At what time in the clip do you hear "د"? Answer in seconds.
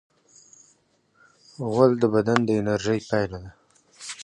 1.99-2.03, 2.45-2.49